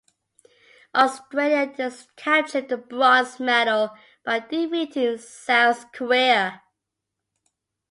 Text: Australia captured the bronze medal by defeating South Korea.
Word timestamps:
Australia 0.95 1.91
captured 2.15 2.69
the 2.69 2.77
bronze 2.77 3.39
medal 3.39 3.91
by 4.25 4.39
defeating 4.39 5.15
South 5.19 5.91
Korea. 5.91 6.63